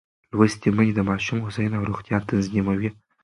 [0.35, 2.89] لوستې میندې د ماشوم هوساینه او روغتیا تضمینوي.